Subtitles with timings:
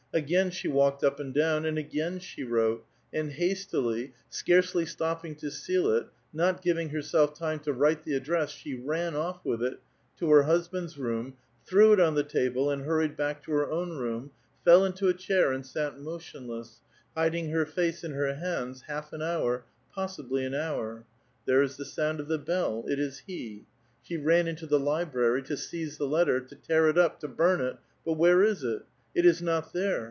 [0.13, 5.49] Again she wallced up and down, and again she wrote, and hastily, scarcely slopping to
[5.49, 9.79] seal it; not giving herself time to write the address, she ran off with it
[10.19, 11.35] to her husband's room,
[11.65, 14.31] threw it on the table, and hurried back to her own room,
[14.65, 16.81] fell into a chair, and sat motionless,
[17.15, 19.63] hiding her face in her hands, half an hour,
[19.95, 21.05] possi bly an hour.
[21.45, 23.63] There is the sound of the bell; it is he.
[24.03, 27.61] She ran into the library* to seize the letter, to tear it up, to burn
[27.61, 28.81] it,— but where is it?
[29.15, 29.99] It is not there!